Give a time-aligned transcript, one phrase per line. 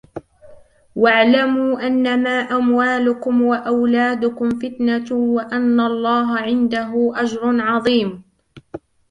[0.95, 8.23] وَاعْلَمُوا أَنَّمَا أَمْوَالُكُمْ وَأَوْلَادُكُمْ فِتْنَةٌ وَأَنَّ اللَّهَ عِنْدَهُ أَجْرٌ عَظِيمٌ